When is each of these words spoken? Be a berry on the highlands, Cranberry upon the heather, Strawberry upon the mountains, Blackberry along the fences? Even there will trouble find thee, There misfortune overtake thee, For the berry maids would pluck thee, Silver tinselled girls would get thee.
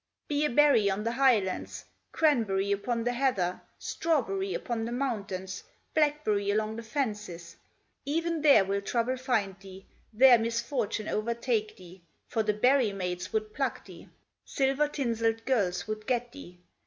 Be 0.27 0.43
a 0.45 0.49
berry 0.49 0.89
on 0.89 1.03
the 1.03 1.11
highlands, 1.11 1.85
Cranberry 2.11 2.71
upon 2.71 3.03
the 3.03 3.13
heather, 3.13 3.61
Strawberry 3.77 4.55
upon 4.55 4.83
the 4.85 4.91
mountains, 4.91 5.63
Blackberry 5.93 6.49
along 6.49 6.77
the 6.77 6.81
fences? 6.81 7.55
Even 8.03 8.41
there 8.41 8.65
will 8.65 8.81
trouble 8.81 9.15
find 9.15 9.59
thee, 9.59 9.85
There 10.11 10.39
misfortune 10.39 11.07
overtake 11.07 11.77
thee, 11.77 12.01
For 12.25 12.41
the 12.41 12.51
berry 12.55 12.91
maids 12.91 13.31
would 13.31 13.53
pluck 13.53 13.85
thee, 13.85 14.09
Silver 14.43 14.87
tinselled 14.87 15.45
girls 15.45 15.87
would 15.87 16.07
get 16.07 16.31
thee. 16.31 16.57